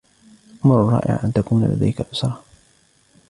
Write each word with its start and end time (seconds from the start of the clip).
أمر 0.65 0.75
رائع 0.93 1.19
أن 1.23 1.33
تكون 1.33 1.65
لديك 1.65 2.01
أسرة. 2.01 2.43